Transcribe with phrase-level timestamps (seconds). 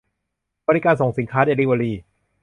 [0.67, 1.93] -บริการส่งสินค้า เดลิเวอรี